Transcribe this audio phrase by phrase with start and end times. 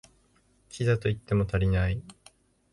[0.67, 2.01] キザと言っても足りない